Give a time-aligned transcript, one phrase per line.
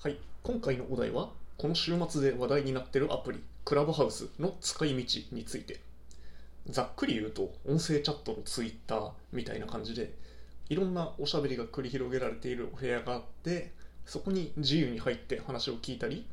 [0.00, 5.80] はい、今回のお題はこの週末で話題になってるアプリクラブハウスの使い道について。
[6.68, 10.12] ざっくり言うと音声チャットのツイッターみたいな感じで
[10.68, 13.72] いろんなおしゃべりが繰り広げられているお部屋があって
[14.06, 16.24] そこに自由に入って話を聞いたり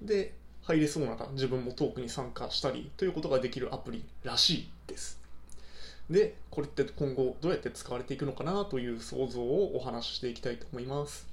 [0.00, 0.32] で
[0.62, 5.20] 入れそうなら自分もトークに参加したりということができるアプリらしいです。
[6.08, 11.28] でこれって今後どうやって使われていくのかなという想像をお話ししていきたいと思います。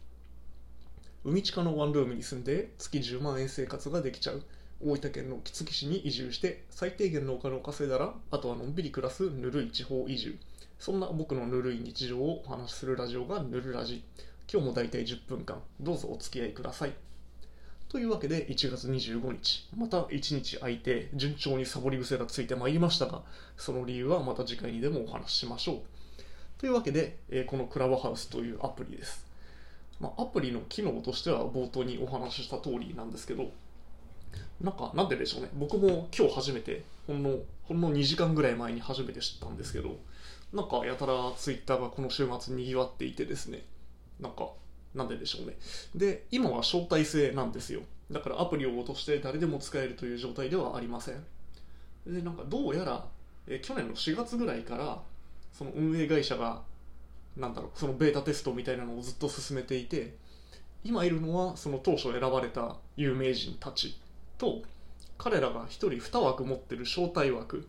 [1.25, 4.43] 海地下のワンルームに住んで月10万円生活ができちゃう。
[4.79, 10.37] 大分県の杵築市に移住して最低限のお金を稼いだらあとはのんびり暮らすぬるい地方移住。
[10.79, 14.03] そんな僕のぬるい日常をお話しするラジオがぬるラジ。
[14.51, 15.61] 今日も大体10分間。
[15.79, 16.93] どうぞお付き合いください。
[17.89, 19.67] というわけで1月25日。
[19.75, 23.23] また1日空いて順調にサボり癖がついてまいりましたが
[23.57, 25.81] その理由はまた次回にでもお話ししましょう。
[26.59, 29.26] というわけで、このクラブハウスというアプリです。
[29.99, 33.51] まあ、アプリの機能としては冒頭にお話しした通りなんですけど
[34.61, 35.49] なんかなんででしょうね。
[35.53, 39.97] 僕も今日初めてほんのほんの2時間ぐらい前に初めて知ったんですけど
[40.53, 43.63] なんかやたらツイッターがこの週末にぎわっていてですね。
[44.19, 44.49] なんか
[44.95, 45.57] なんででしょうね。
[45.95, 47.81] で今は招待制なんですよ。
[48.09, 51.23] だからアプリを落として誰でも使えるという状態ではありません。
[52.05, 53.05] でなんかどうやら
[53.47, 55.01] え去年の4月ぐらいから
[55.53, 56.61] その運営会社が
[57.37, 60.15] なんだろうそのベータテストみたいなのをずっと進めていて
[60.83, 63.99] 今いるのはその当初選ばれた有名人たち
[64.37, 64.61] と
[65.17, 67.67] 彼らが1人2枠持ってる招待枠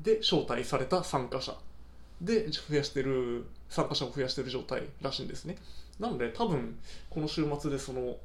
[0.00, 1.56] で招待された参加者
[2.20, 5.56] で増やしてる参加者を増やしてる状態らしいんですね。
[5.98, 6.78] なので多分
[7.10, 8.16] この週末でその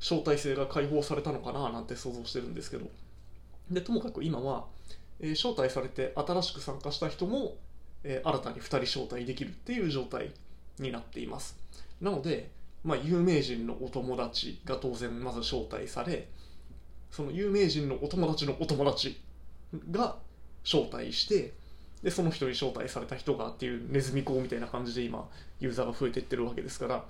[0.00, 2.86] 招待制が解放されたのかななんて想像してるんですけど。
[3.70, 4.66] でともかく今は、
[5.20, 7.56] えー招待されて新しく参加した人も
[8.04, 10.30] えー新たに2人招待できるっていう状態
[10.78, 11.58] になっています。
[12.00, 12.50] なので、
[12.84, 16.28] まあ、有名人のお友達が当然まず招待され
[17.10, 19.20] その有名人のお友達のお友達
[19.90, 20.16] が
[20.64, 21.54] 招待して
[22.02, 25.26] でその人に招待された人がっていうネズミ講みたいな感じで今
[25.60, 27.04] ユーザーが増えてってるわけですから、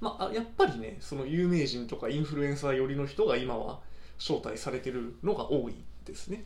[0.00, 3.80] まあ、やっぱりねその有名人とかインフルエンサー寄りの人が今は
[4.18, 5.74] 招待されてるのが多い
[6.04, 6.44] ですね。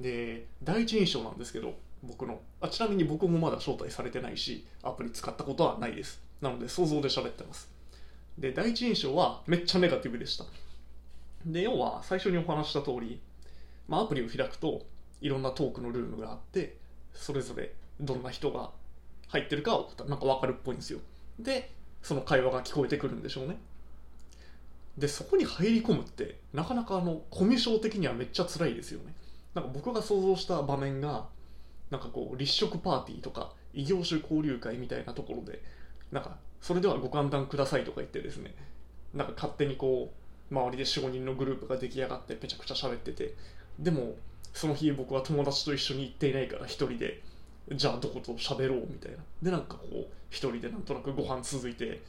[0.00, 1.74] で第一印象なんですけど
[2.06, 2.40] 僕の。
[2.60, 6.20] あちなみに僕もまだ招待されてないしアプリ使ったことはないです。
[6.40, 7.70] なので想像で喋ってます。
[8.38, 10.44] で第一印象はめっちゃネガティブでした。
[11.46, 13.20] で要は最初にお話した通り、
[13.88, 14.86] まあ、アプリを開くと
[15.20, 16.76] いろんなトークのルームがあって
[17.12, 18.70] それぞれどんな人が
[19.28, 21.00] 入ってるかをなんか分かるっぽいんですよ。
[21.38, 21.70] で
[22.02, 23.56] その会話が聞こえてくるんでしょうね。
[24.98, 29.14] でそこに入り込むってなかなかあのコミュ障的にはめっちゃ辛いですよね。
[29.54, 31.26] なんか僕が想像した場面が
[31.90, 35.62] なんかこう立食パーティーとか異業種交流会みたいなところで
[36.10, 38.54] なんかそれではご歓談くださいとか言ってですね
[39.12, 40.12] なんか勝手にこ
[40.50, 43.34] う周りで45人のグループが出来上がってめちゃくちゃ喋ってて
[43.78, 44.14] でも
[44.52, 47.22] その日僕は友達と一緒に行っていないから一人で
[47.72, 49.18] じゃあどこと喋ろうみたいな。
[49.42, 52.02] でなんかこう一人でなんとなくご飯続いて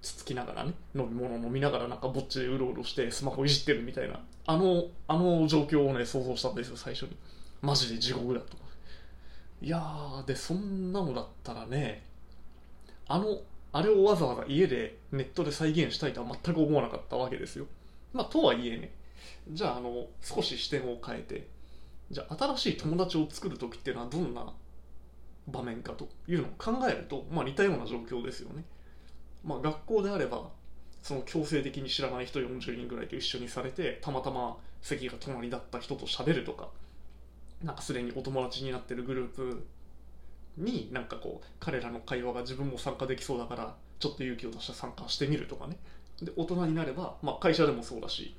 [0.00, 4.20] つつきながらね飲み物飲みながらなんかぼっちでうろうろしてスマホいじってるみたいな。
[4.46, 7.16] あのあの状況をね想像したんですよ最初に。
[7.60, 8.56] マジで地獄だと。
[9.62, 12.02] いやーでそんなのだったらね
[13.06, 13.38] あの
[13.72, 17.66] あれをわざわざ家でネットで再現したいとは全く思わなかったわけですよ。
[18.12, 18.92] まあとはいえね
[19.48, 21.46] じゃああの少し視点を変えて
[22.10, 24.52] じゃあ新しい友達を作る時っていうのはどんな
[25.46, 28.64] 場面かというのを考えると、まあ、似たような状況ですよね、
[29.44, 30.50] まあ、学校であれば
[31.02, 36.68] その強制的に知らない人40人ぐらいと一緒にされてたまたま席が隣だった人と喋るとか
[37.62, 39.66] なんかすでにお友達になってるグループ
[40.56, 45.76] になんかこう彼らの会話が自分も参加できそうだからちょっと勇気を出して参加してみるとかね。
[46.20, 48.34] で大人になれば、まあ、会社でもそうだし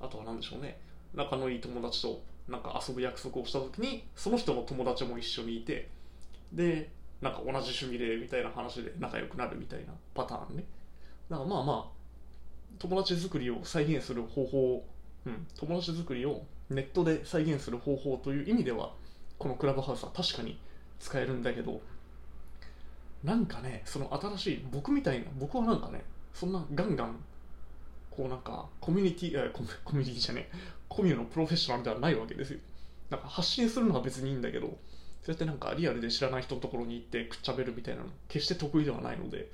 [0.00, 0.78] あとは何でしょうね。
[1.14, 5.88] 仲のいい友達となんか遊ぶ約束をした時にその人の友達も一緒にいて
[6.52, 6.90] で
[7.22, 10.64] なんか同じ趣味でみたいな話で仲良くなるみたいなパターンね。
[11.30, 11.94] だからまあまあ
[12.78, 14.84] 友達作りを再現する方法、
[15.26, 18.92] うん、友達作りをネットで再現する方法という意味では
[19.38, 20.58] このクラブハウスは確かに
[21.00, 21.80] 使えるんだけど
[23.22, 27.16] なんかねその新しい僕みたいな僕はなんかねそんなガンガン
[28.10, 30.56] こうなんかコミュニティえコミコミュニティじゃねえ
[30.88, 32.60] コミュのプロフェッショナルではないわけですよ。
[33.10, 34.76] なんか発信するのは別にいいんだけどそう
[35.28, 39.50] やってなんかリアルで知らない人のところに行ってくっちゃべるみたいなの決して得意ではないので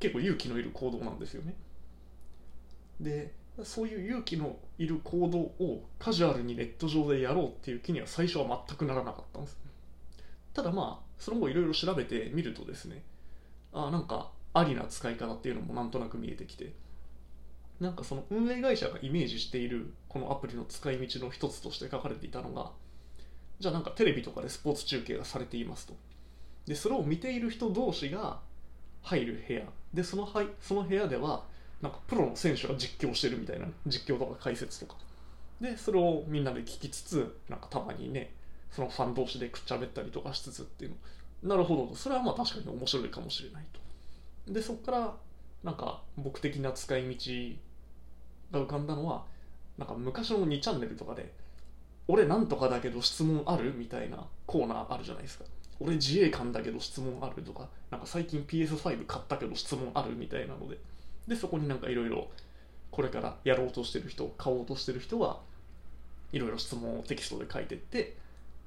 [0.00, 1.54] 結構勇気のいる行動なんですよね。
[3.00, 3.32] で
[3.64, 9.58] そういう勇気のいる行動をカジュアルにネット上でやろうっていう気には最初は全くならなかったんです。
[10.54, 13.02] ただまあその後いろいろ調べてみるとですね
[13.72, 16.72] あなんかありな使い方っていうのもなんとなく見えてきて
[17.80, 22.72] なんかその運営会社がイメージしているこのアプリの使い道の一つとして書かれていたのが
[23.60, 25.94] じゃあなんかテレビとかでスポーツ中継がされていますと。
[26.66, 28.40] でそれを見ている人同士が
[29.02, 29.62] 入る部屋。
[29.92, 30.28] でその
[30.60, 31.44] その部屋では
[31.80, 34.96] なんかプロの選手が実況してるみたいな実況とか解説とか。
[35.60, 38.32] でそれをみんなで聞きつつなんかたまにね
[38.70, 40.96] そのファン同士でくっちゃべったりとかしつつっていうの。
[41.50, 43.64] なるほどそれはまあ確かに面白いかもしれない
[44.46, 44.52] と。
[44.52, 45.16] でそこから
[45.62, 49.24] なんか僕的な使い道が浮かんだのは
[49.76, 51.32] なんか昔の2チャンネルとかで
[52.08, 55.44] 俺なんとかだけど質問あるみたいなコーナーあるじゃないですか。
[55.80, 60.78] 俺自衛官だけど質問あるとかなんか最近 PS5 買ったけど質問あるみたいなので。
[61.28, 62.28] でそこになんかいろいろ
[62.90, 65.40] これからやろうとしてる人買おうとしてる人は
[66.32, 68.16] いろいろ質問をテキストで書いてって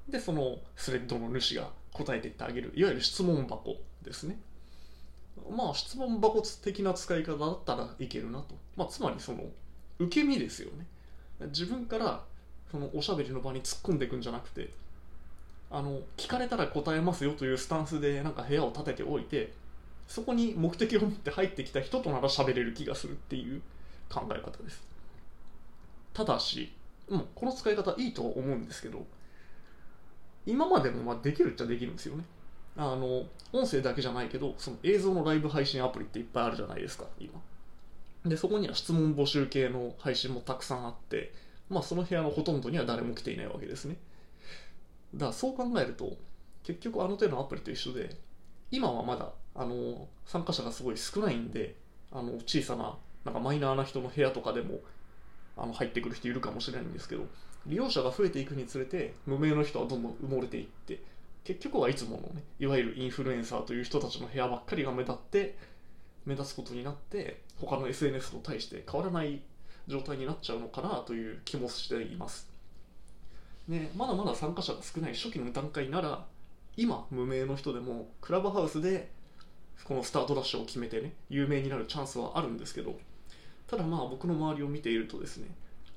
[0.08, 4.38] でそのスレッドの主が答えていってあげるいわゆる質問箱ですね。
[5.50, 9.44] まあ質問箱的な使い方だったらいけるなと、まあ、つまりその
[9.98, 10.86] 受け身ですよね。
[11.48, 12.24] 自分から
[12.70, 14.70] そのおしゃべりの場に突っ込んでいくんじゃなくて
[15.70, 19.52] あの聞かれたら答えますよというスタンスでなんか部屋を立てておいて
[20.12, 23.62] そこに目的を持って入ってきた人となら喋れる気がするっていう
[24.10, 24.86] 考え方です。
[26.12, 26.70] ただし
[27.08, 29.06] も、う、この使い方いいとは思うんですけど
[30.44, 32.24] 今までもまあできるっちゃできるんですよね。
[32.76, 33.24] あの
[33.54, 37.40] 音声だけじゃないけどその映像のライブ配信アプリっていっぱいあるじゃないですか今。
[38.26, 41.32] でそこには質問募集系の配信もたくさんあって
[41.70, 43.96] まあその部屋のほとんどには誰も来ていないわけですね。
[45.14, 46.18] だからそう考えると
[46.64, 48.14] 結局あの手のアプリと一緒で
[48.70, 51.74] 今はまだあの参加者がすごい少ないんで
[52.10, 54.80] あの小さななんかマイナーな人の部屋とかでも
[55.56, 57.24] あの入ってくる人いるかもしれないんですけど
[57.66, 61.00] 利用者が増えていくにつれて無名の人はどんどん埋もれていって
[61.44, 65.56] 結局はいつものねいわゆるインフルエンサーという人たちの部屋ばっかりが目立って
[66.24, 69.42] 目立つことになって他の SNS と対して変わらない
[69.88, 72.48] 状態になっちゃうのかなという気もしています、
[73.68, 76.24] ね、まだまだ参加者が少ない初期の段階なら
[76.76, 79.10] 今無名の人でもクラブハウスで
[79.84, 82.98] このスタートダッシュを決めてね有名になるチャンスはあるんですけど
[83.66, 85.48] ただまあ僕の周りを見ているとですね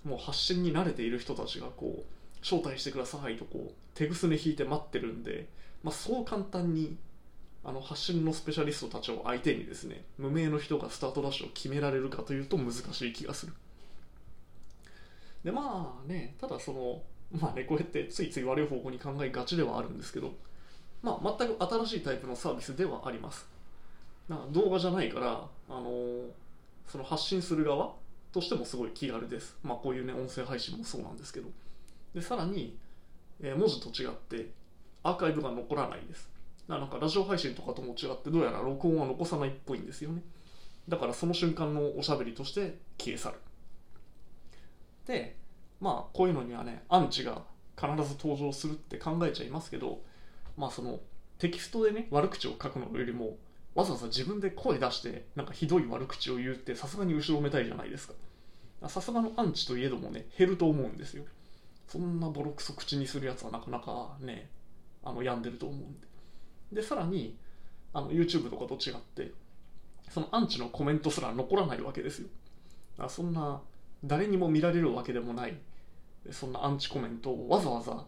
[0.03, 5.47] もう発信に慣れている人たちがこう招待してくださいとこう手ぐすね引いて待ってるんで、
[5.83, 6.95] まあ、そう簡単に
[7.63, 13.53] あの発信のスペシャリストたちを相手にですね無名の人がスタートダッシュを決められるかというと難しい気がする。
[15.43, 17.01] でまあねただその
[17.31, 20.33] まあねこうやってついつい悪い方向に考えがちではあるんですけど
[21.01, 23.54] まあ全く新しいタイプのサービスではあります。
[24.27, 26.25] な動画じゃないからあの、
[26.87, 27.93] その発信する側
[28.31, 29.57] としてもすごい気軽です。
[29.63, 31.49] まあこういうね音声配信もそうなんですけど。
[32.13, 32.77] でさらに、
[33.41, 34.51] えー、文字と違って
[35.03, 36.29] アーカイブが残らないです。
[36.67, 40.23] なんかラジオ配信とかとも違ってどうやら録音は残さないっぽいんですよね。
[40.87, 43.37] だからその瞬間のおしゃべりとして消え去る。
[45.05, 45.35] で
[45.79, 47.43] まあこういうのにはねアンチが
[47.79, 50.01] 必ず登場するって考えちゃいますけど
[50.57, 50.99] まあその
[51.37, 53.37] テキストでね悪口を書くのよりも
[53.75, 58.13] わざわざ自分で声出してなんかひどい悪口を言うってさすがに後ろめたいじゃないですか。
[58.87, 61.23] さすがのアンチといえどもね減ると思うんですよ。
[61.87, 64.49] そんなボロクソ口にするやつはなかなかね
[65.03, 66.07] あの病んでると思うんで。
[66.81, 67.37] でさらに
[67.93, 69.31] あの YouTube とかと違って
[70.09, 72.27] そのアンチのコメントすら残らないわけですよ。
[72.97, 73.61] あそんな
[74.03, 75.57] 誰にも見られるわけでもない
[76.31, 78.05] そんなアンチコメントをわざわざ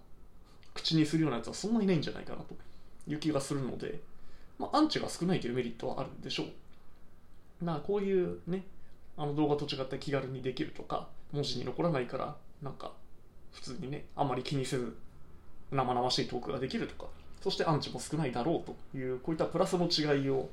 [0.74, 2.55] 口にするようなやつはそんなにいないんじゃないかなと
[3.07, 4.00] いう気がするので、
[4.59, 7.65] まあ、アンチが少ないというメリットはあるんでしょう。
[7.65, 8.63] だからこういうね
[9.17, 12.91] あの動画と違って気軽にできるとか文字に残らないからなんか
[13.51, 14.95] 普通にねあまり気にせず
[15.71, 17.09] 生々しいトークができるとか
[17.41, 20.49] そしてアンチも少ないだろうというこういったプラスの違いを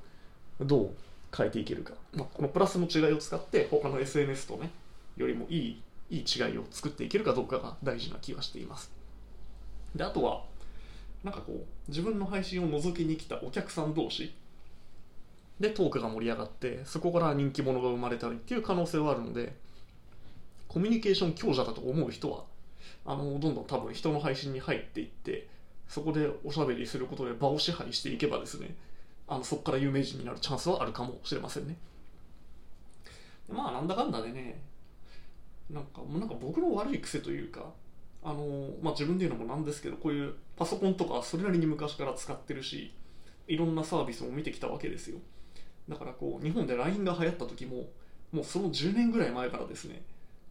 [0.60, 0.90] どう
[1.36, 4.70] 変えていけるか、まあ、このプラスの違いを使って他の SNS とね
[5.16, 8.92] よりもいいいい違いを作っていけるかどうかが大事な気がしています。
[9.94, 10.44] であとは
[11.24, 14.32] なんかこう自分の配信を覗きに来たお客さん同士。
[15.58, 19.54] でトークが盛り上がってそこから人気者が生まれたりっていう可能性はあるので
[20.66, 22.42] コミュニケーション強者だと思う人は
[23.06, 25.46] あのどんどん多分人の配信に入っていって
[25.88, 28.74] そこでおしゃべりすることで場を支配していけばですね
[29.28, 31.76] あのそこから有名人になるチャンスはあるかもしれませんね。
[33.48, 34.60] まあなんだかんだでね
[35.70, 37.66] なんかなんか僕の悪い癖というか
[38.24, 42.92] あの、まあ、自分で言うのもなんですけどこういうパソコンとかそれなりに昔から使ってるし
[43.46, 45.18] いろんなサービスも見てきたわけですよ。
[45.88, 47.84] だからこう日本で LINE が流行った時も
[48.32, 50.02] もうその10年ぐらい前からですね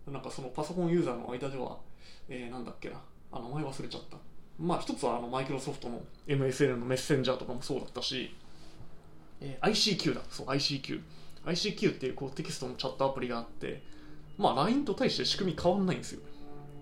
[0.10, 1.78] なんかそのパソコンユーザーの間では、
[2.30, 3.02] えー、なんだっけな
[3.32, 4.18] あ名前忘れちゃった。
[4.60, 8.36] まあ一つはあのマイクロソフトの MSN のメッセンジャーとかもそうだったし、
[9.42, 10.22] えー、ICQ だ。
[10.30, 11.02] そう ICQ
[11.46, 13.82] ICQ っていうこうテキストのチャットアプリがあって
[14.38, 16.22] まあ LINE と対して仕組み変わんないんですよ。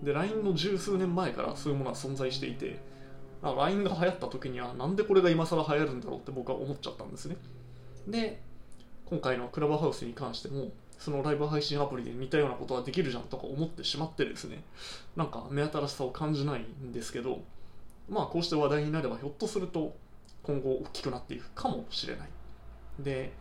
[0.02, 2.80] で LINE の十数年前からそういうものは存在していて
[3.42, 7.36] LINE が流行った時にはなんでこれが今更流行るんだろうって僕は思っちゃったんですね。
[8.06, 8.40] で
[9.06, 14.62] 今回のクラブハウスに関してもそのライブ配信アプリで似たようなことはできるじゃんとか思ってしまってですね
[15.16, 17.42] なんか目新しさを感じないんですけど
[18.08, 19.94] まあこうして話題になればひょっとすると
[20.42, 22.28] 今後大きくなっていくかもしれない。
[22.98, 23.32] で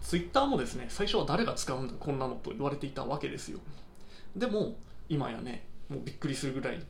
[0.00, 3.58] ツイッターもですね最初は誰が使うんだこんなのと言われていたわけですよ。
[4.36, 4.74] でも
[5.08, 6.82] 今やねもうびっくりするぐらい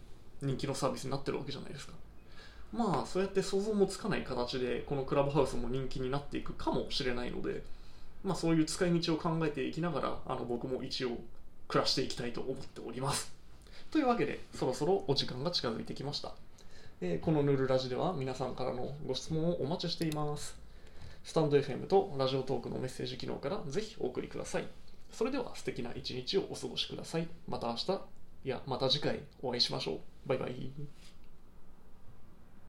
[0.43, 1.93] 人気のサービスになってるわけじゃないですか。
[2.73, 7.63] まあそうやって想像もつかない形でこのクラブハウスも人気になっていくかもしれないので
[8.25, 11.19] まあそういう使い道を考えていきながらあの僕も一応
[11.69, 13.33] 暮らしていきたいと思っております。
[13.91, 16.35] というわけでそろそろお時間が近づいてきました、
[17.01, 20.57] えーこのヌルラジでは皆さんからのご質問をお待ちしています。
[21.23, 24.65] スタンド FM とラジオトークのメッセージ機能からぜひお送りください。
[25.13, 27.29] それでは素敵な一日をお過ごしください。
[27.49, 28.13] また明日。
[28.45, 30.29] いやまた次回お会いしましょう。
[30.29, 30.71] バイバイ。